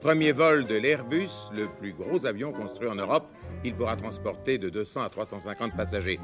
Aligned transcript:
Premier 0.00 0.30
vol 0.30 0.64
de 0.64 0.76
l'Airbus, 0.76 1.50
le 1.52 1.66
plus 1.66 1.92
gros 1.92 2.24
avion 2.24 2.52
construit 2.52 2.88
en 2.88 2.94
Europe. 2.94 3.26
Il 3.64 3.74
pourra 3.74 3.96
transporter 3.96 4.56
de 4.56 4.68
200 4.68 5.02
à 5.02 5.08
350 5.08 5.76
passagers. 5.76 6.20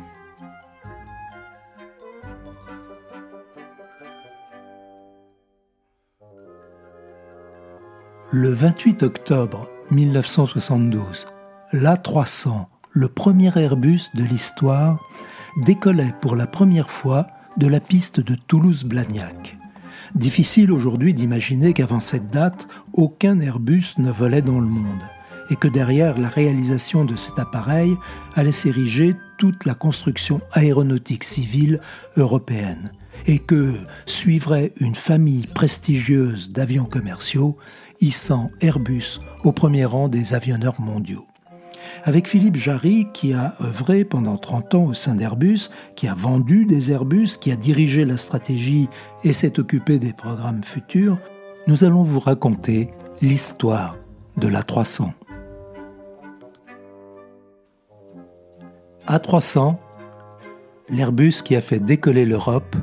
Le 8.33 8.49
28 8.49 9.03
octobre 9.03 9.69
1972, 9.91 11.27
l'A300, 11.73 12.67
le 12.91 13.09
premier 13.09 13.57
Airbus 13.57 14.11
de 14.15 14.25
l'histoire, 14.25 14.99
décollait 15.63 16.15
pour 16.21 16.37
la 16.37 16.47
première 16.47 16.91
fois 16.91 17.27
de 17.57 17.67
la 17.67 17.81
piste 17.81 18.21
de 18.21 18.35
Toulouse-Blagnac. 18.35 19.57
Difficile 20.15 20.73
aujourd'hui 20.73 21.15
d'imaginer 21.15 21.73
qu'avant 21.73 22.01
cette 22.01 22.31
date, 22.31 22.69
aucun 22.93 23.41
Airbus 23.41 23.95
ne 23.99 24.11
volait 24.11 24.43
dans 24.43 24.61
le 24.61 24.67
monde 24.67 25.03
et 25.51 25.57
que 25.57 25.69
derrière 25.69 26.19
la 26.19 26.29
réalisation 26.29 27.05
de 27.05 27.17
cet 27.17 27.39
appareil 27.39 27.97
allait 28.35 28.53
s'ériger 28.53 29.15
toute 29.39 29.67
la 29.67 29.75
construction 29.75 30.41
aéronautique 30.53 31.25
civile 31.25 31.81
européenne 32.17 32.93
et 33.27 33.39
que 33.39 33.75
suivrait 34.07 34.73
une 34.81 34.95
famille 34.95 35.47
prestigieuse 35.47 36.51
d'avions 36.51 36.87
commerciaux 36.87 37.57
hissant 38.01 38.51
Airbus 38.61 39.21
au 39.45 39.53
premier 39.53 39.85
rang 39.85 40.09
des 40.09 40.35
avionneurs 40.35 40.81
mondiaux 40.81 41.27
avec 42.05 42.29
Philippe 42.29 42.57
Jarry, 42.57 43.09
qui 43.13 43.33
a 43.33 43.55
œuvré 43.61 44.05
pendant 44.05 44.37
30 44.37 44.75
ans 44.75 44.85
au 44.85 44.95
sein 44.95 45.15
d'Airbus, 45.15 45.71
qui 45.97 46.09
a 46.09 46.15
vendu 46.15 46.65
des 46.65 46.93
Airbus, 46.93 47.39
qui 47.41 47.51
a 47.53 47.57
dirigé 47.57 48.05
la 48.05 48.17
stratégie 48.17 48.89
et 49.23 49.33
s'est 49.33 49.59
occupé 49.59 49.99
des 49.99 50.13
programmes 50.13 50.65
futurs, 50.65 51.19
nous 51.67 51.85
allons 51.85 52.03
vous 52.03 52.21
raconter 52.21 52.91
l'histoire 53.23 53.97
de 54.37 54.49
l'A300. 54.49 55.13
A300, 59.09 59.77
l'Airbus 60.91 61.43
qui 61.45 61.57
a 61.57 61.61
fait 61.61 61.81
décoller 61.81 62.27
l'Europe, 62.27 62.77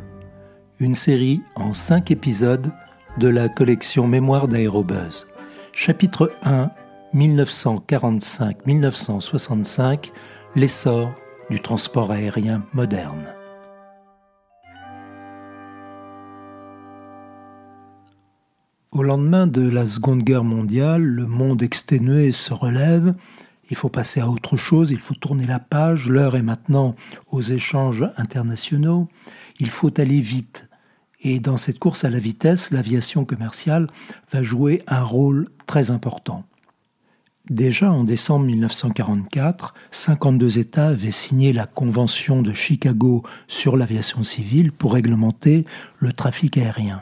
une 0.79 0.95
série 0.95 1.41
en 1.55 1.73
5 1.73 2.11
épisodes 2.11 2.71
de 3.17 3.27
la 3.27 3.49
collection 3.49 4.07
Mémoire 4.07 4.47
d'Aérobuzz. 4.47 5.25
Chapitre 5.73 6.31
1 6.43 6.71
1945-1965, 7.13 10.11
l'essor 10.55 11.13
du 11.49 11.59
transport 11.59 12.11
aérien 12.11 12.63
moderne. 12.73 13.25
Au 18.91 19.03
lendemain 19.03 19.47
de 19.47 19.67
la 19.67 19.87
Seconde 19.87 20.23
Guerre 20.23 20.43
mondiale, 20.43 21.03
le 21.03 21.25
monde 21.25 21.63
exténué 21.63 22.31
se 22.31 22.53
relève, 22.53 23.15
il 23.69 23.77
faut 23.77 23.89
passer 23.89 24.19
à 24.19 24.27
autre 24.27 24.57
chose, 24.57 24.91
il 24.91 24.99
faut 24.99 25.15
tourner 25.15 25.45
la 25.45 25.59
page, 25.59 26.09
l'heure 26.09 26.35
est 26.35 26.41
maintenant 26.41 26.95
aux 27.31 27.41
échanges 27.41 28.05
internationaux, 28.17 29.07
il 29.59 29.69
faut 29.69 29.97
aller 29.99 30.19
vite. 30.19 30.67
Et 31.21 31.39
dans 31.39 31.57
cette 31.57 31.79
course 31.79 32.03
à 32.03 32.09
la 32.09 32.19
vitesse, 32.19 32.71
l'aviation 32.71 33.25
commerciale 33.25 33.87
va 34.33 34.43
jouer 34.43 34.81
un 34.87 35.03
rôle 35.03 35.47
très 35.67 35.91
important. 35.91 36.43
Déjà 37.49 37.91
en 37.91 38.03
décembre 38.03 38.45
1944, 38.45 39.73
52 39.91 40.59
États 40.59 40.87
avaient 40.87 41.11
signé 41.11 41.53
la 41.53 41.65
Convention 41.65 42.43
de 42.43 42.53
Chicago 42.53 43.23
sur 43.47 43.77
l'aviation 43.77 44.23
civile 44.23 44.71
pour 44.71 44.93
réglementer 44.93 45.65
le 45.97 46.13
trafic 46.13 46.57
aérien. 46.57 47.01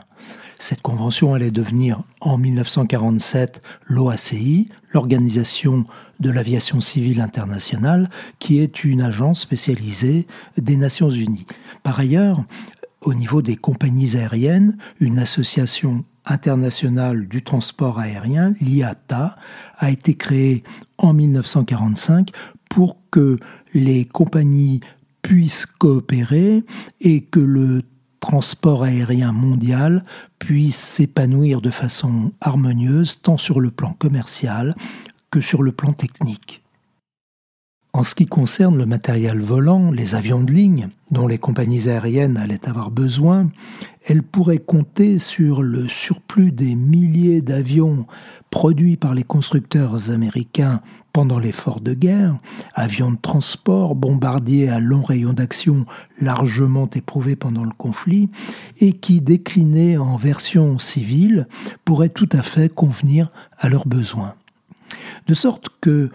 Cette 0.58 0.82
convention 0.82 1.34
allait 1.34 1.50
devenir 1.50 2.02
en 2.20 2.38
1947 2.38 3.62
l'OACI, 3.86 4.68
l'Organisation 4.92 5.84
de 6.20 6.30
l'aviation 6.30 6.80
civile 6.80 7.20
internationale, 7.20 8.10
qui 8.38 8.58
est 8.58 8.84
une 8.84 9.02
agence 9.02 9.40
spécialisée 9.40 10.26
des 10.58 10.76
Nations 10.76 11.10
Unies. 11.10 11.46
Par 11.82 11.98
ailleurs, 12.00 12.44
au 13.00 13.14
niveau 13.14 13.40
des 13.40 13.56
compagnies 13.56 14.16
aériennes, 14.16 14.76
une 15.00 15.18
association 15.18 16.04
internationale 16.26 17.26
du 17.26 17.42
transport 17.42 17.98
aérien, 17.98 18.54
l'IATA, 18.60 19.36
a 19.78 19.90
été 19.90 20.14
créée 20.14 20.62
en 20.98 21.12
1945 21.12 22.30
pour 22.68 22.96
que 23.10 23.38
les 23.74 24.04
compagnies 24.04 24.80
puissent 25.22 25.66
coopérer 25.66 26.62
et 27.00 27.22
que 27.22 27.40
le 27.40 27.82
transport 28.20 28.84
aérien 28.84 29.32
mondial 29.32 30.04
puisse 30.38 30.76
s'épanouir 30.76 31.60
de 31.60 31.70
façon 31.70 32.32
harmonieuse 32.40 33.22
tant 33.22 33.36
sur 33.36 33.60
le 33.60 33.70
plan 33.70 33.92
commercial 33.92 34.74
que 35.30 35.40
sur 35.40 35.62
le 35.62 35.72
plan 35.72 35.92
technique. 35.92 36.62
En 37.92 38.04
ce 38.04 38.14
qui 38.14 38.26
concerne 38.26 38.78
le 38.78 38.86
matériel 38.86 39.40
volant, 39.40 39.90
les 39.90 40.14
avions 40.14 40.42
de 40.42 40.52
ligne, 40.52 40.90
dont 41.10 41.26
les 41.26 41.38
compagnies 41.38 41.88
aériennes 41.88 42.36
allaient 42.36 42.68
avoir 42.68 42.92
besoin, 42.92 43.48
elles 44.06 44.22
pourraient 44.22 44.58
compter 44.58 45.18
sur 45.18 45.62
le 45.62 45.88
surplus 45.88 46.52
des 46.52 46.76
milliers 46.76 47.40
d'avions 47.40 48.06
produits 48.50 48.96
par 48.96 49.12
les 49.12 49.24
constructeurs 49.24 50.10
américains 50.10 50.80
pendant 51.12 51.40
l'effort 51.40 51.80
de 51.80 51.92
guerre, 51.92 52.38
avions 52.74 53.10
de 53.10 53.18
transport, 53.20 53.96
bombardiers 53.96 54.68
à 54.68 54.78
long 54.78 55.02
rayon 55.02 55.32
d'action 55.32 55.84
largement 56.20 56.88
éprouvés 56.94 57.34
pendant 57.34 57.64
le 57.64 57.72
conflit, 57.76 58.30
et 58.78 58.92
qui, 58.92 59.20
déclinés 59.20 59.98
en 59.98 60.16
version 60.16 60.78
civile, 60.78 61.48
pourraient 61.84 62.08
tout 62.08 62.28
à 62.30 62.42
fait 62.42 62.72
convenir 62.72 63.32
à 63.58 63.68
leurs 63.68 63.88
besoins. 63.88 64.34
De 65.26 65.34
sorte 65.34 65.70
que 65.80 66.10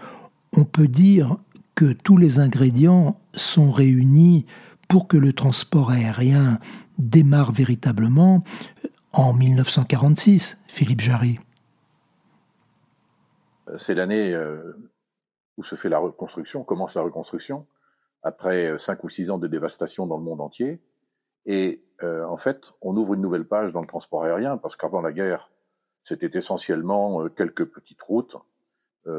on 0.56 0.64
peut 0.64 0.88
dire 0.88 1.36
que 1.76 1.92
tous 1.92 2.16
les 2.16 2.40
ingrédients 2.40 3.20
sont 3.34 3.70
réunis 3.70 4.46
pour 4.88 5.06
que 5.06 5.18
le 5.18 5.32
transport 5.32 5.90
aérien 5.90 6.58
démarre 6.98 7.52
véritablement 7.52 8.42
en 9.12 9.34
1946, 9.34 10.58
Philippe 10.68 11.02
Jarry. 11.02 11.38
C'est 13.76 13.94
l'année 13.94 14.32
euh, 14.32 14.72
où 15.58 15.64
se 15.64 15.74
fait 15.74 15.90
la 15.90 15.98
reconstruction, 15.98 16.64
commence 16.64 16.94
la 16.94 17.02
reconstruction, 17.02 17.66
après 18.22 18.70
euh, 18.70 18.78
cinq 18.78 19.04
ou 19.04 19.10
six 19.10 19.30
ans 19.30 19.38
de 19.38 19.46
dévastation 19.46 20.06
dans 20.06 20.16
le 20.16 20.24
monde 20.24 20.40
entier. 20.40 20.80
Et 21.44 21.84
euh, 22.02 22.24
en 22.24 22.38
fait, 22.38 22.72
on 22.80 22.96
ouvre 22.96 23.14
une 23.14 23.20
nouvelle 23.20 23.46
page 23.46 23.72
dans 23.72 23.82
le 23.82 23.86
transport 23.86 24.24
aérien, 24.24 24.56
parce 24.56 24.76
qu'avant 24.76 25.02
la 25.02 25.12
guerre, 25.12 25.50
c'était 26.02 26.38
essentiellement 26.38 27.28
quelques 27.28 27.66
petites 27.66 28.00
routes, 28.00 28.36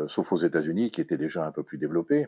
sauf 0.08 0.32
aux 0.32 0.38
États-Unis, 0.38 0.90
qui 0.90 1.02
étaient 1.02 1.18
déjà 1.18 1.46
un 1.46 1.52
peu 1.52 1.64
plus 1.64 1.78
développées. 1.78 2.28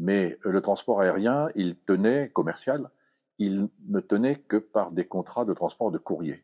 Mais 0.00 0.38
euh, 0.46 0.50
le 0.50 0.62
transport 0.62 1.02
aérien, 1.02 1.50
il 1.54 1.76
tenait, 1.76 2.30
commercial, 2.30 2.90
il 3.38 3.68
ne 3.86 4.00
tenait 4.00 4.36
que 4.36 4.56
par 4.56 4.92
des 4.92 5.06
contrats 5.06 5.44
de 5.44 5.52
transport 5.52 5.90
de 5.92 5.98
courrier. 5.98 6.42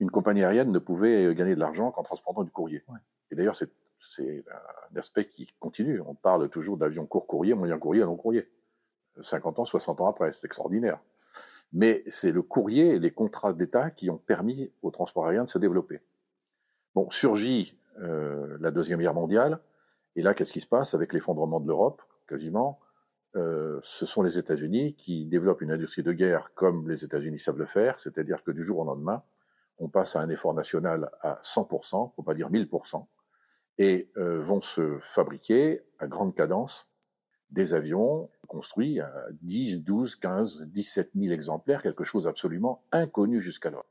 Une 0.00 0.10
compagnie 0.10 0.42
aérienne 0.42 0.72
ne 0.72 0.78
pouvait 0.78 1.26
euh, 1.26 1.34
gagner 1.34 1.54
de 1.54 1.60
l'argent 1.60 1.90
qu'en 1.90 2.02
transportant 2.02 2.42
du 2.42 2.50
courrier. 2.50 2.82
Et 3.30 3.36
d'ailleurs, 3.36 3.54
c'est, 3.54 3.70
un 4.92 4.96
aspect 4.96 5.26
qui 5.26 5.52
continue. 5.58 6.00
On 6.00 6.14
parle 6.14 6.48
toujours 6.48 6.78
d'avions 6.78 7.04
court 7.04 7.26
courrier, 7.26 7.52
moyen 7.52 7.78
courrier, 7.78 8.02
long 8.02 8.16
courrier. 8.16 8.50
50 9.20 9.58
ans, 9.58 9.64
60 9.66 10.00
ans 10.00 10.08
après, 10.08 10.32
c'est 10.32 10.46
extraordinaire. 10.46 10.98
Mais 11.74 12.02
c'est 12.08 12.32
le 12.32 12.40
courrier 12.40 12.94
et 12.94 12.98
les 12.98 13.10
contrats 13.10 13.52
d'État 13.52 13.90
qui 13.90 14.08
ont 14.08 14.16
permis 14.16 14.72
au 14.80 14.90
transport 14.90 15.26
aérien 15.26 15.44
de 15.44 15.48
se 15.50 15.58
développer. 15.58 16.00
Bon, 16.94 17.10
surgit 17.10 17.78
euh, 17.98 18.56
la 18.60 18.70
Deuxième 18.70 19.00
Guerre 19.00 19.14
mondiale, 19.14 19.60
et 20.16 20.22
là, 20.22 20.32
qu'est-ce 20.32 20.52
qui 20.52 20.62
se 20.62 20.66
passe 20.66 20.94
avec 20.94 21.12
l'effondrement 21.12 21.60
de 21.60 21.68
l'Europe? 21.68 22.02
Quasiment, 22.30 22.78
euh, 23.36 23.78
ce 23.82 24.06
sont 24.06 24.22
les 24.22 24.38
États-Unis 24.38 24.94
qui 24.94 25.26
développent 25.26 25.60
une 25.60 25.70
industrie 25.70 26.02
de 26.02 26.12
guerre 26.12 26.54
comme 26.54 26.88
les 26.88 27.04
États-Unis 27.04 27.38
savent 27.38 27.58
le 27.58 27.66
faire, 27.66 28.00
c'est-à-dire 28.00 28.42
que 28.42 28.50
du 28.50 28.62
jour 28.62 28.78
au 28.78 28.84
lendemain, 28.84 29.22
on 29.78 29.88
passe 29.88 30.16
à 30.16 30.20
un 30.20 30.28
effort 30.28 30.54
national 30.54 31.10
à 31.20 31.40
100%, 31.42 32.14
pour 32.14 32.24
pas 32.24 32.34
dire 32.34 32.50
1000%, 32.50 33.06
et 33.78 34.10
euh, 34.16 34.40
vont 34.40 34.60
se 34.60 34.98
fabriquer 34.98 35.82
à 35.98 36.06
grande 36.06 36.34
cadence 36.34 36.88
des 37.50 37.74
avions 37.74 38.30
construits 38.46 39.00
à 39.00 39.12
10, 39.42 39.82
12, 39.82 40.16
15, 40.16 40.62
17 40.68 41.10
000 41.14 41.32
exemplaires, 41.32 41.82
quelque 41.82 42.04
chose 42.04 42.24
d'absolument 42.24 42.84
inconnu 42.92 43.40
jusqu'alors. 43.40 43.86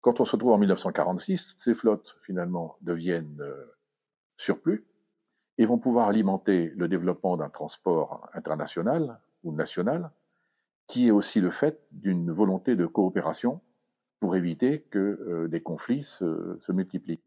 Quand 0.00 0.20
on 0.20 0.24
se 0.24 0.36
trouve 0.36 0.52
en 0.52 0.58
1946, 0.58 1.46
toutes 1.46 1.62
ces 1.62 1.74
flottes 1.74 2.16
finalement 2.20 2.76
deviennent 2.82 3.40
euh, 3.40 3.76
surplus, 4.36 4.86
et 5.58 5.66
vont 5.66 5.78
pouvoir 5.78 6.08
alimenter 6.08 6.72
le 6.76 6.88
développement 6.88 7.36
d'un 7.36 7.48
transport 7.48 8.28
international 8.32 9.20
ou 9.44 9.52
national, 9.52 10.10
qui 10.86 11.08
est 11.08 11.10
aussi 11.10 11.40
le 11.40 11.50
fait 11.50 11.80
d'une 11.92 12.30
volonté 12.32 12.76
de 12.76 12.86
coopération 12.86 13.60
pour 14.20 14.36
éviter 14.36 14.80
que 14.80 14.98
euh, 14.98 15.48
des 15.48 15.62
conflits 15.62 16.02
se, 16.02 16.72
multiplient. 16.72 17.20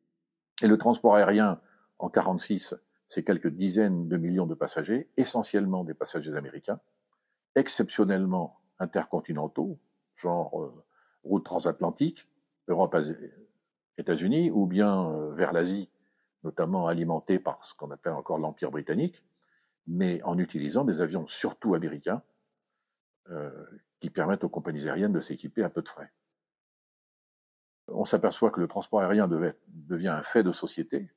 Et 0.61 0.67
le 0.67 0.77
transport 0.77 1.15
aérien, 1.15 1.59
en 1.99 2.09
46, 2.09 2.75
c'est 3.05 3.23
quelques 3.23 3.49
dizaines 3.49 4.07
de 4.07 4.17
millions 4.17 4.47
de 4.47 4.55
passagers, 4.55 5.09
essentiellement 5.15 5.83
des 5.83 5.93
passagers 5.93 6.35
américains, 6.35 6.79
exceptionnellement 7.55 8.59
intercontinentaux, 8.79 9.79
genre 10.15 10.61
euh, 10.61 10.83
route 11.23 11.45
transatlantique, 11.45 12.27
Europe 12.67 12.95
États-Unis 13.97 14.51
ou 14.51 14.65
bien 14.65 15.09
euh, 15.09 15.33
vers 15.33 15.53
l'Asie, 15.53 15.89
notamment 16.43 16.87
alimentés 16.87 17.39
par 17.39 17.63
ce 17.65 17.73
qu'on 17.73 17.91
appelle 17.91 18.13
encore 18.13 18.39
l'Empire 18.39 18.71
britannique, 18.71 19.23
mais 19.87 20.21
en 20.23 20.37
utilisant 20.37 20.83
des 20.83 21.01
avions 21.01 21.25
surtout 21.27 21.73
américains 21.73 22.21
euh, 23.29 23.65
qui 23.99 24.09
permettent 24.09 24.43
aux 24.43 24.49
compagnies 24.49 24.87
aériennes 24.87 25.13
de 25.13 25.19
s'équiper 25.19 25.63
à 25.63 25.69
peu 25.69 25.81
de 25.81 25.89
frais. 25.89 26.11
On 27.87 28.05
s'aperçoit 28.05 28.51
que 28.51 28.59
le 28.59 28.67
transport 28.67 29.01
aérien 29.01 29.27
devient 29.67 30.09
un 30.09 30.21
fait 30.21 30.43
de 30.43 30.51
société, 30.51 31.09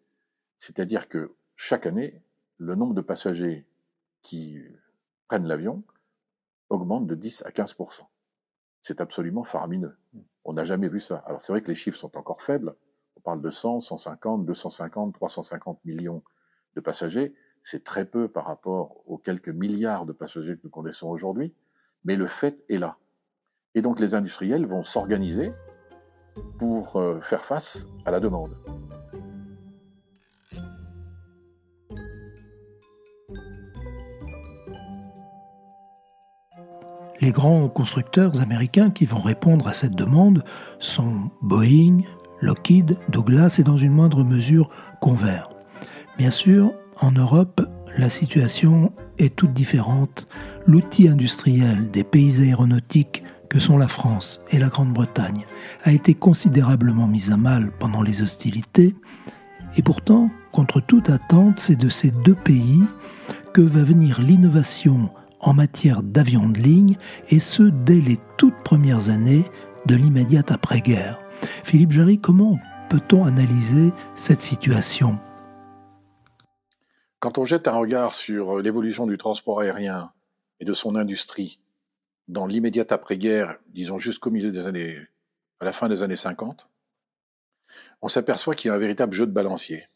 c'est-à-dire 0.59 1.09
que 1.09 1.35
chaque 1.57 1.85
année, 1.85 2.23
le 2.59 2.75
nombre 2.75 2.95
de 2.95 3.01
passagers 3.01 3.67
qui 4.23 4.63
prennent 5.27 5.47
l'avion 5.47 5.83
augmente 6.69 7.07
de 7.07 7.15
10 7.15 7.43
à 7.45 7.51
15% 7.51 8.03
C'est 8.83 9.01
absolument 9.01 9.45
faramineux. 9.45 9.97
On 10.45 10.53
n'a 10.53 10.65
jamais 10.65 10.89
vu 10.89 11.01
ça. 11.01 11.19
Alors 11.27 11.43
c'est 11.43 11.53
vrai 11.53 11.61
que 11.61 11.69
les 11.69 11.75
chiffres 11.75 11.99
sont 11.99 12.17
encore 12.17 12.41
faibles. 12.41 12.75
On 13.21 13.23
parle 13.23 13.43
de 13.43 13.51
100, 13.51 13.81
150, 13.81 14.47
250, 14.47 15.13
350 15.13 15.85
millions 15.85 16.23
de 16.75 16.81
passagers. 16.81 17.35
C'est 17.63 17.85
très 17.85 18.07
peu 18.07 18.29
par 18.29 18.47
rapport 18.47 19.03
aux 19.07 19.19
quelques 19.19 19.51
milliards 19.51 20.07
de 20.07 20.15
passagers 20.15 20.55
que 20.55 20.63
nous 20.65 20.71
connaissons 20.71 21.09
aujourd'hui. 21.09 21.53
Mais 22.05 22.17
le 22.17 22.27
fait 22.27 22.65
est 22.71 22.79
là. 22.79 22.97
Et 23.75 23.83
donc 23.83 24.01
les 24.01 24.15
industriels 24.15 24.65
vont 24.65 24.83
s'organiser 24.83 25.53
pour 26.59 26.97
euh, 26.97 27.21
faire 27.21 27.45
face 27.45 27.87
à 28.07 28.11
la 28.11 28.21
demande. 28.21 28.57
Les 37.21 37.33
grands 37.33 37.69
constructeurs 37.69 38.41
américains 38.41 38.91
qui 38.91 39.05
vont 39.05 39.21
répondre 39.21 39.69
à 39.69 39.75
cette 39.75 39.95
demande 39.95 40.43
sont 40.79 41.31
Boeing, 41.43 42.01
Lockheed, 42.41 42.97
Douglas 43.09 43.57
et 43.59 43.63
dans 43.63 43.77
une 43.77 43.93
moindre 43.93 44.25
mesure 44.25 44.69
Convair. 45.01 45.51
Bien 46.19 46.31
sûr, 46.31 46.73
en 47.01 47.13
Europe, 47.13 47.67
la 47.99 48.09
situation 48.09 48.93
est 49.19 49.35
toute 49.35 49.53
différente. 49.53 50.27
L'outil 50.67 51.09
industriel 51.09 51.91
des 51.91 52.05
pays 52.05 52.41
aéronautiques 52.41 53.23
que 53.49 53.59
sont 53.59 53.79
la 53.79 53.89
France 53.89 54.41
et 54.51 54.59
la 54.59 54.69
Grande-Bretagne 54.69 55.45
a 55.85 55.93
été 55.93 56.15
considérablement 56.15 57.07
mis 57.07 57.33
à 57.33 57.37
mal 57.37 57.73
pendant 57.79 58.03
les 58.03 58.23
hostilités, 58.23 58.95
et 59.77 59.83
pourtant, 59.83 60.31
contre 60.53 60.81
toute 60.81 61.11
attente, 61.11 61.59
c'est 61.59 61.77
de 61.77 61.89
ces 61.89 62.11
deux 62.11 62.35
pays 62.35 62.81
que 63.53 63.61
va 63.61 63.83
venir 63.83 64.21
l'innovation 64.21 65.11
en 65.41 65.55
matière 65.55 66.03
d'avions 66.03 66.49
de 66.49 66.59
ligne, 66.59 66.97
et 67.31 67.41
ce 67.41 67.63
dès 67.63 68.01
les 68.01 68.19
toutes 68.37 68.63
premières 68.63 69.11
années 69.11 69.45
de 69.87 69.97
l'immédiate 69.97 70.51
après-guerre. 70.51 71.19
Philippe 71.65 71.93
Jarry, 71.93 72.21
comment 72.21 72.59
peut-on 72.89 73.25
analyser 73.25 73.93
cette 74.15 74.41
situation? 74.41 75.19
Quand 77.19 77.39
on 77.39 77.45
jette 77.45 77.69
un 77.69 77.77
regard 77.77 78.15
sur 78.15 78.59
l'évolution 78.59 79.07
du 79.07 79.19
transport 79.19 79.61
aérien 79.61 80.13
et 80.59 80.65
de 80.65 80.73
son 80.73 80.97
industrie 80.97 81.61
dans 82.29 82.47
l'immédiate 82.47 82.93
après-guerre, 82.93 83.59
disons 83.69 83.99
jusqu'au 83.99 84.31
milieu 84.31 84.51
des 84.51 84.67
années, 84.67 84.99
à 85.61 85.65
la 85.65 85.73
fin 85.73 85.89
des 85.89 86.03
années 86.03 86.17
50, 86.17 86.69
on 88.03 88.09
s'aperçoit 88.09 88.55
qu'il 88.55 88.69
y 88.69 88.73
a 88.73 88.75
un 88.75 88.79
véritable 88.79 89.13
jeu 89.13 89.27
de 89.27 89.33
balancier. 89.33 89.87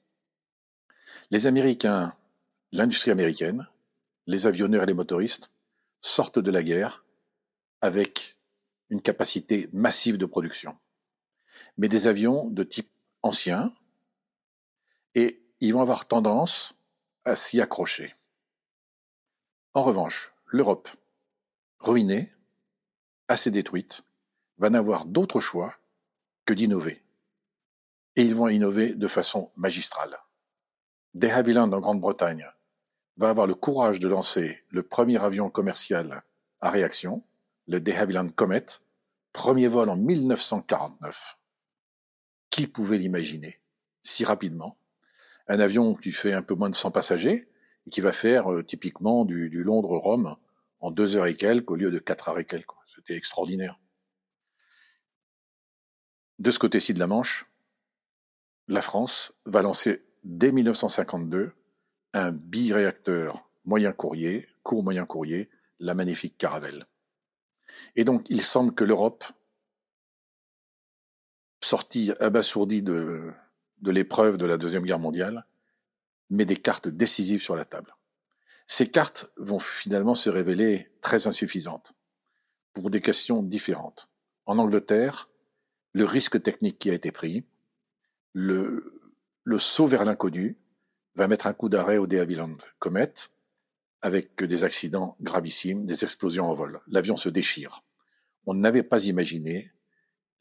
Les 1.30 1.46
Américains, 1.46 2.14
l'industrie 2.72 3.10
américaine, 3.10 3.66
les 4.26 4.46
avionneurs 4.46 4.82
et 4.82 4.86
les 4.86 4.94
motoristes 4.94 5.50
sortent 6.00 6.38
de 6.38 6.50
la 6.50 6.62
guerre 6.62 7.04
avec 7.80 8.33
une 8.90 9.02
capacité 9.02 9.68
massive 9.72 10.18
de 10.18 10.26
production, 10.26 10.76
mais 11.76 11.88
des 11.88 12.06
avions 12.06 12.48
de 12.50 12.62
type 12.62 12.90
ancien, 13.22 13.74
et 15.14 15.42
ils 15.60 15.72
vont 15.72 15.80
avoir 15.80 16.06
tendance 16.06 16.74
à 17.24 17.36
s'y 17.36 17.60
accrocher. 17.60 18.14
En 19.72 19.82
revanche, 19.82 20.32
l'Europe, 20.46 20.88
ruinée, 21.80 22.32
assez 23.28 23.50
détruite, 23.50 24.02
va 24.58 24.70
n'avoir 24.70 25.04
d'autre 25.06 25.40
choix 25.40 25.74
que 26.44 26.54
d'innover. 26.54 27.02
Et 28.16 28.22
ils 28.22 28.34
vont 28.34 28.48
innover 28.48 28.94
de 28.94 29.08
façon 29.08 29.50
magistrale. 29.56 30.18
De 31.14 31.28
Havilland 31.28 31.72
en 31.72 31.80
Grande-Bretagne 31.80 32.48
va 33.16 33.30
avoir 33.30 33.46
le 33.46 33.54
courage 33.54 34.00
de 34.00 34.08
lancer 34.08 34.62
le 34.70 34.82
premier 34.82 35.22
avion 35.22 35.48
commercial 35.50 36.22
à 36.60 36.70
réaction, 36.70 37.24
le 37.66 37.80
De 37.80 37.92
Havilland 37.92 38.28
Comet, 38.28 38.66
premier 39.32 39.68
vol 39.68 39.88
en 39.88 39.96
1949. 39.96 41.38
Qui 42.50 42.66
pouvait 42.66 42.98
l'imaginer 42.98 43.60
si 44.02 44.24
rapidement? 44.24 44.78
Un 45.48 45.60
avion 45.60 45.94
qui 45.94 46.12
fait 46.12 46.32
un 46.32 46.42
peu 46.42 46.54
moins 46.54 46.70
de 46.70 46.74
100 46.74 46.90
passagers 46.90 47.48
et 47.86 47.90
qui 47.90 48.00
va 48.00 48.12
faire 48.12 48.52
euh, 48.52 48.62
typiquement 48.62 49.24
du, 49.24 49.50
du 49.50 49.62
Londres-Rome 49.62 50.36
en 50.80 50.90
deux 50.90 51.16
heures 51.16 51.26
et 51.26 51.34
quelques 51.34 51.70
au 51.70 51.76
lieu 51.76 51.90
de 51.90 51.98
quatre 51.98 52.28
heures 52.28 52.38
et 52.38 52.44
quelques. 52.44 52.72
C'était 52.86 53.16
extraordinaire. 53.16 53.78
De 56.38 56.50
ce 56.50 56.58
côté-ci 56.58 56.94
de 56.94 56.98
la 56.98 57.06
Manche, 57.06 57.46
la 58.68 58.82
France 58.82 59.32
va 59.46 59.62
lancer 59.62 60.02
dès 60.24 60.52
1952 60.52 61.52
un 62.12 62.32
biréacteur 62.32 63.48
moyen 63.64 63.92
courrier, 63.92 64.48
court 64.62 64.82
moyen 64.82 65.06
courrier, 65.06 65.48
la 65.80 65.94
magnifique 65.94 66.38
Caravelle. 66.38 66.86
Et 67.96 68.04
donc, 68.04 68.28
il 68.28 68.42
semble 68.42 68.74
que 68.74 68.84
l'Europe, 68.84 69.24
sortie 71.60 72.12
abasourdie 72.20 72.82
de, 72.82 73.32
l'épreuve 73.82 74.36
de 74.36 74.46
la 74.46 74.56
Deuxième 74.56 74.84
Guerre 74.84 74.98
mondiale, 74.98 75.46
met 76.30 76.44
des 76.44 76.56
cartes 76.56 76.88
décisives 76.88 77.42
sur 77.42 77.56
la 77.56 77.64
table. 77.64 77.94
Ces 78.66 78.90
cartes 78.90 79.30
vont 79.36 79.58
finalement 79.58 80.14
se 80.14 80.30
révéler 80.30 80.90
très 81.00 81.26
insuffisantes 81.26 81.94
pour 82.72 82.90
des 82.90 83.00
questions 83.00 83.42
différentes. 83.42 84.08
En 84.46 84.58
Angleterre, 84.58 85.28
le 85.92 86.04
risque 86.04 86.42
technique 86.42 86.78
qui 86.78 86.90
a 86.90 86.94
été 86.94 87.12
pris, 87.12 87.44
le, 88.32 89.12
le 89.44 89.58
saut 89.58 89.86
vers 89.86 90.04
l'inconnu, 90.04 90.58
va 91.14 91.28
mettre 91.28 91.46
un 91.46 91.52
coup 91.52 91.68
d'arrêt 91.68 91.98
au 91.98 92.06
De 92.06 92.18
Havilland 92.18 92.56
Comet 92.78 93.12
avec 94.04 94.42
des 94.44 94.64
accidents 94.64 95.16
gravissimes, 95.22 95.86
des 95.86 96.04
explosions 96.04 96.50
en 96.50 96.52
vol. 96.52 96.82
L'avion 96.88 97.16
se 97.16 97.30
déchire. 97.30 97.82
On 98.44 98.52
n'avait 98.52 98.82
pas 98.82 99.06
imaginé 99.06 99.72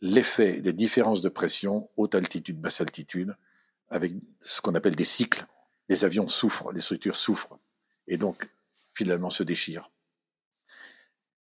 l'effet 0.02 0.60
des 0.60 0.74
différences 0.74 1.22
de 1.22 1.30
pression, 1.30 1.90
haute 1.96 2.14
altitude, 2.14 2.60
basse 2.60 2.82
altitude, 2.82 3.38
avec 3.88 4.12
ce 4.42 4.60
qu'on 4.60 4.76
appelle 4.76 4.96
des 4.96 5.06
cycles. 5.06 5.46
Les 5.88 6.04
avions 6.04 6.28
souffrent, 6.28 6.74
les 6.74 6.82
structures 6.82 7.16
souffrent 7.16 7.58
et 8.06 8.18
donc 8.18 8.46
finalement 8.94 9.30
se 9.30 9.44
déchire. 9.44 9.90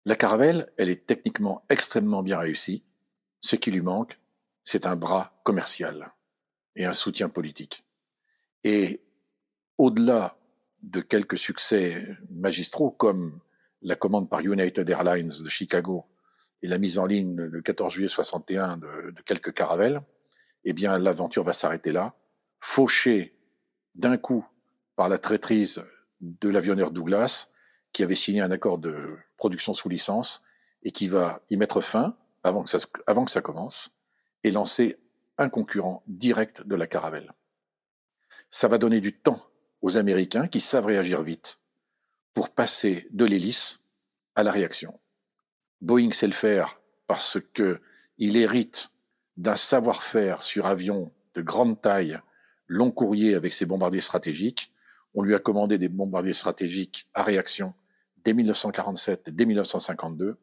La 0.04 0.14
Caravelle, 0.14 0.72
elle 0.76 0.90
est 0.90 1.06
techniquement 1.06 1.64
extrêmement 1.70 2.22
bien 2.22 2.38
réussie. 2.38 2.84
Ce 3.40 3.56
qui 3.56 3.72
lui 3.72 3.80
manque, 3.80 4.16
c'est 4.62 4.86
un 4.86 4.94
bras 4.94 5.40
commercial 5.42 6.12
et 6.76 6.84
un 6.84 6.94
soutien 6.94 7.28
politique. 7.28 7.84
Et 8.62 9.02
au-delà 9.76 10.35
de 10.86 11.00
quelques 11.00 11.38
succès 11.38 12.06
magistraux 12.30 12.90
comme 12.90 13.40
la 13.82 13.96
commande 13.96 14.30
par 14.30 14.40
United 14.40 14.88
Airlines 14.88 15.32
de 15.42 15.48
Chicago 15.48 16.06
et 16.62 16.68
la 16.68 16.78
mise 16.78 16.98
en 16.98 17.06
ligne 17.06 17.36
le 17.36 17.60
14 17.60 17.92
juillet 17.92 18.08
61 18.08 18.78
de, 18.78 19.10
de 19.10 19.22
quelques 19.22 19.52
caravelles, 19.52 20.00
eh 20.64 20.72
bien 20.72 20.96
l'aventure 20.98 21.44
va 21.44 21.52
s'arrêter 21.52 21.92
là, 21.92 22.14
fauchée 22.60 23.36
d'un 23.94 24.16
coup 24.16 24.46
par 24.94 25.08
la 25.08 25.18
traîtrise 25.18 25.84
de 26.20 26.48
l'avionneur 26.48 26.90
Douglas, 26.90 27.50
qui 27.92 28.02
avait 28.02 28.14
signé 28.14 28.40
un 28.40 28.50
accord 28.50 28.78
de 28.78 29.16
production 29.36 29.74
sous 29.74 29.88
licence 29.88 30.42
et 30.82 30.92
qui 30.92 31.08
va 31.08 31.42
y 31.50 31.56
mettre 31.56 31.80
fin 31.80 32.16
avant 32.42 32.62
que 32.62 32.70
ça, 32.70 32.78
avant 33.06 33.24
que 33.24 33.30
ça 33.30 33.42
commence 33.42 33.90
et 34.44 34.50
lancer 34.50 34.98
un 35.38 35.48
concurrent 35.48 36.02
direct 36.06 36.66
de 36.66 36.76
la 36.76 36.86
Caravelle. 36.86 37.32
Ça 38.50 38.68
va 38.68 38.78
donner 38.78 39.00
du 39.00 39.12
temps 39.12 39.40
aux 39.86 39.98
Américains 39.98 40.48
qui 40.48 40.60
savent 40.60 40.86
réagir 40.86 41.22
vite 41.22 41.60
pour 42.34 42.50
passer 42.50 43.06
de 43.12 43.24
l'hélice 43.24 43.78
à 44.34 44.42
la 44.42 44.50
réaction. 44.50 44.98
Boeing 45.80 46.10
sait 46.10 46.26
le 46.26 46.32
faire 46.32 46.80
parce 47.06 47.38
que 47.54 47.80
il 48.18 48.36
hérite 48.36 48.90
d'un 49.36 49.54
savoir-faire 49.54 50.42
sur 50.42 50.66
avion 50.66 51.12
de 51.34 51.40
grande 51.40 51.80
taille, 51.80 52.18
long 52.66 52.90
courrier 52.90 53.36
avec 53.36 53.54
ses 53.54 53.64
bombardiers 53.64 54.00
stratégiques, 54.00 54.72
on 55.14 55.22
lui 55.22 55.36
a 55.36 55.38
commandé 55.38 55.78
des 55.78 55.88
bombardiers 55.88 56.34
stratégiques 56.34 57.06
à 57.14 57.22
réaction 57.22 57.72
dès 58.24 58.34
1947, 58.34 59.30
dès 59.30 59.46
1952. 59.46 60.36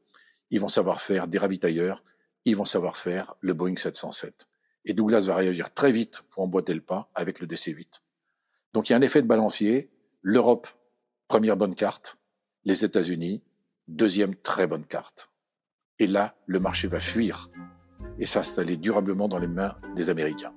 Ils 0.51 0.61
vont 0.61 0.69
savoir 0.69 1.01
faire 1.01 1.27
des 1.27 1.37
ravitailleurs, 1.37 2.01
ils 2.45 2.55
vont 2.55 2.63
savoir 2.63 2.95
faire 2.95 3.35
le 3.41 3.53
Boeing 3.53 3.75
707. 3.75 4.47
Et 4.85 4.93
Douglas 4.93 5.25
va 5.27 5.35
réagir 5.35 5.73
très 5.73 5.91
vite 5.91 6.21
pour 6.29 6.43
emboîter 6.43 6.73
le 6.73 6.79
pas 6.79 7.09
avec 7.13 7.41
le 7.41 7.47
DC-8. 7.47 7.99
Donc 8.73 8.89
il 8.89 8.93
y 8.93 8.95
a 8.95 8.97
un 8.97 9.01
effet 9.01 9.21
de 9.21 9.27
balancier. 9.27 9.89
L'Europe, 10.21 10.67
première 11.27 11.57
bonne 11.57 11.75
carte. 11.75 12.17
Les 12.65 12.83
États-Unis, 12.83 13.41
deuxième 13.87 14.35
très 14.35 14.67
bonne 14.67 14.85
carte. 14.85 15.29
Et 15.99 16.07
là, 16.07 16.35
le 16.47 16.59
marché 16.59 16.87
va 16.87 16.99
fuir 16.99 17.49
et 18.19 18.25
s'installer 18.25 18.77
durablement 18.77 19.27
dans 19.27 19.37
les 19.37 19.47
mains 19.47 19.75
des 19.95 20.09
Américains. 20.09 20.53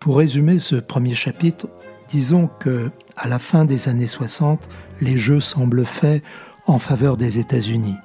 Pour 0.00 0.18
résumer 0.18 0.58
ce 0.58 0.76
premier 0.76 1.14
chapitre, 1.14 1.68
disons 2.08 2.46
que 2.46 2.90
à 3.16 3.28
la 3.28 3.38
fin 3.38 3.64
des 3.64 3.88
années 3.88 4.06
60, 4.06 4.68
les 5.00 5.16
jeux 5.16 5.40
semblent 5.40 5.86
faits 5.86 6.22
en 6.66 6.78
faveur 6.78 7.16
des 7.16 7.38
États-Unis. 7.38 7.96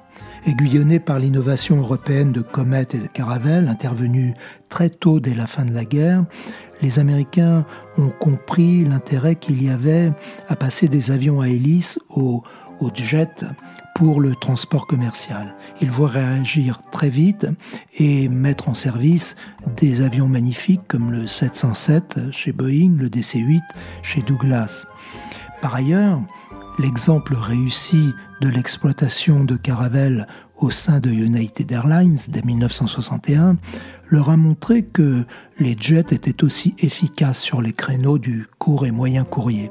Aiguillonnés 0.46 1.00
par 1.00 1.18
l'innovation 1.18 1.78
européenne 1.78 2.32
de 2.32 2.40
Comet 2.40 2.86
et 2.92 2.98
de 2.98 3.06
Caravelle, 3.06 3.68
intervenue 3.68 4.34
très 4.68 4.88
tôt 4.88 5.20
dès 5.20 5.34
la 5.34 5.46
fin 5.46 5.64
de 5.64 5.74
la 5.74 5.84
guerre, 5.84 6.24
les 6.80 6.98
Américains 6.98 7.66
ont 7.98 8.08
compris 8.08 8.84
l'intérêt 8.84 9.36
qu'il 9.36 9.62
y 9.62 9.68
avait 9.68 10.12
à 10.48 10.56
passer 10.56 10.88
des 10.88 11.10
avions 11.10 11.42
à 11.42 11.48
hélice 11.48 12.00
aux, 12.08 12.42
aux 12.80 12.90
jets 12.94 13.44
pour 13.94 14.20
le 14.20 14.34
transport 14.34 14.86
commercial. 14.86 15.54
Ils 15.82 15.90
voient 15.90 16.08
réagir 16.08 16.80
très 16.90 17.10
vite 17.10 17.46
et 17.98 18.30
mettre 18.30 18.70
en 18.70 18.74
service 18.74 19.36
des 19.76 20.00
avions 20.00 20.26
magnifiques 20.26 20.80
comme 20.88 21.12
le 21.12 21.26
707 21.26 22.32
chez 22.32 22.52
Boeing, 22.52 22.96
le 22.96 23.08
DC-8 23.08 23.60
chez 24.02 24.22
Douglas. 24.22 24.86
Par 25.60 25.74
ailleurs, 25.74 26.22
l'exemple 26.78 27.34
réussi 27.34 28.14
de 28.40 28.48
l'exploitation 28.48 29.44
de 29.44 29.56
Caravelle 29.56 30.26
au 30.56 30.70
sein 30.70 31.00
de 31.00 31.10
United 31.10 31.70
Airlines 31.72 32.18
dès 32.28 32.42
1961 32.42 33.56
leur 34.08 34.30
a 34.30 34.36
montré 34.36 34.82
que 34.82 35.24
les 35.58 35.76
jets 35.78 36.06
étaient 36.10 36.44
aussi 36.44 36.74
efficaces 36.78 37.40
sur 37.40 37.62
les 37.62 37.72
créneaux 37.72 38.18
du 38.18 38.46
court 38.58 38.86
et 38.86 38.90
moyen 38.90 39.24
courrier. 39.24 39.70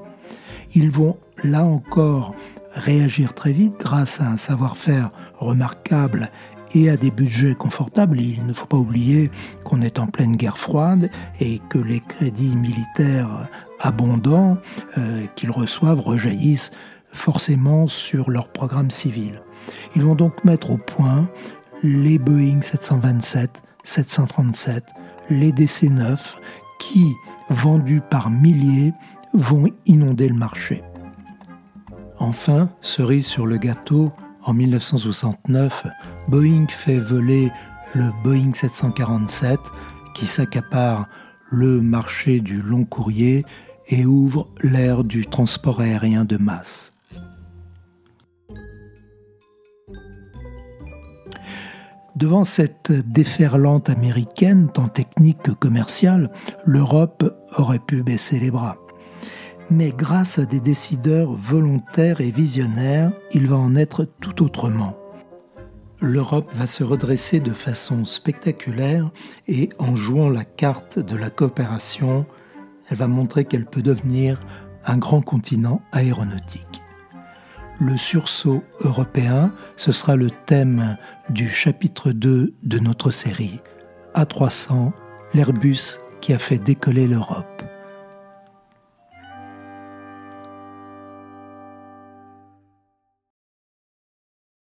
Ils 0.74 0.92
vont 0.92 1.18
là 1.44 1.64
encore 1.64 2.34
réagir 2.74 3.34
très 3.34 3.52
vite 3.52 3.74
grâce 3.80 4.22
à 4.22 4.28
un 4.28 4.38
savoir-faire 4.38 5.12
remarquable 5.38 6.30
et 6.74 6.90
à 6.90 6.98
des 6.98 7.12
budgets 7.12 7.56
confortables. 7.56 8.22
Il 8.22 8.46
ne 8.46 8.54
faut 8.54 8.68
pas 8.68 8.78
oublier 8.78 9.32
qu'on 9.64 9.82
est 9.82 10.00
en 10.00 10.08
pleine 10.08 10.36
guerre 10.36 10.58
froide 10.58 11.10
et 11.40 11.60
que 11.70 11.80
les 11.80 12.00
crédits 12.00 12.56
militaires 12.56 13.48
abondants 13.80 14.58
euh, 14.98 15.26
qu'ils 15.36 15.52
reçoivent 15.52 16.00
rejaillissent 16.00 16.72
forcément 17.12 17.88
sur 17.88 18.30
leur 18.30 18.50
programme 18.50 18.92
civil. 18.92 19.42
Ils 19.96 20.04
vont 20.04 20.16
donc 20.16 20.44
mettre 20.44 20.72
au 20.72 20.78
point 20.78 21.28
les 21.84 22.18
Boeing 22.18 22.62
727, 22.62 23.62
737, 23.84 24.84
les 25.30 25.52
DC-9 25.52 26.18
qui, 26.80 27.14
vendus 27.50 28.02
par 28.02 28.30
milliers, 28.30 28.94
vont 29.34 29.68
inonder 29.86 30.28
le 30.28 30.36
marché. 30.36 30.84
Enfin, 32.18 32.70
cerise 32.82 33.26
sur 33.26 33.46
le 33.46 33.58
gâteau, 33.58 34.12
en 34.44 34.54
1969, 34.54 35.86
Boeing 36.28 36.68
fait 36.70 37.00
voler 37.00 37.52
le 37.94 38.12
Boeing 38.24 38.54
747 38.54 39.60
qui 40.16 40.28
s'accapare 40.28 41.08
le 41.52 41.82
marché 41.82 42.40
du 42.40 42.62
long 42.62 42.84
courrier 42.84 43.46
et 43.90 44.06
ouvre 44.06 44.48
l'ère 44.62 45.04
du 45.04 45.26
transport 45.26 45.82
aérien 45.82 46.26
de 46.26 46.38
masse. 46.38 46.94
Devant 52.16 52.44
cette 52.44 52.92
déferlante 52.92 53.90
américaine, 53.90 54.70
tant 54.74 54.90
technique 54.90 55.42
que 55.42 55.52
commerciale, 55.52 56.32
l'Europe 56.66 57.34
aurait 57.58 57.80
pu 57.80 58.04
baisser 58.04 58.40
les 58.40 58.52
bras 58.52 58.78
mais 59.70 59.92
grâce 59.92 60.40
à 60.40 60.46
des 60.46 60.60
décideurs 60.60 61.32
volontaires 61.32 62.22
et 62.22 62.32
visionnaires, 62.32 63.12
il 63.34 63.48
va 63.48 63.58
en 63.58 63.76
être 63.76 64.06
tout 64.20 64.44
autrement. 64.44 64.96
L'Europe 66.02 66.50
va 66.54 66.66
se 66.66 66.84
redresser 66.84 67.40
de 67.40 67.52
façon 67.52 68.06
spectaculaire 68.06 69.12
et 69.48 69.70
en 69.80 69.96
jouant 69.96 70.30
la 70.30 70.46
carte 70.46 70.98
de 70.98 71.16
la 71.16 71.30
coopération, 71.30 72.26
elle 72.90 72.98
va 72.98 73.08
montrer 73.08 73.46
qu'elle 73.46 73.66
peut 73.66 73.82
devenir 73.82 74.40
un 74.86 74.98
grand 74.98 75.22
continent 75.22 75.82
aéronautique. 75.92 76.82
Le 77.80 77.96
sursaut 77.96 78.64
européen, 78.82 79.54
ce 79.78 79.92
sera 79.92 80.16
le 80.16 80.30
thème 80.30 80.98
du 81.30 81.50
chapitre 81.50 82.12
2 82.12 82.54
de 82.62 82.80
notre 82.80 83.12
série 83.12 83.62
A300, 84.16 84.92
l'Airbus 85.34 86.00
qui 86.20 86.34
a 86.34 86.40
fait 86.40 86.58
décoller 86.58 87.08
l'Europe. 87.08 87.69